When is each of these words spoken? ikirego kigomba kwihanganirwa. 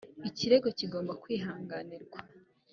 ikirego 0.29 0.67
kigomba 0.79 1.11
kwihanganirwa. 1.23 2.19